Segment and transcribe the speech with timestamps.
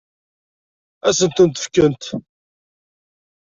[1.07, 2.03] Ad sen-ten-fkent?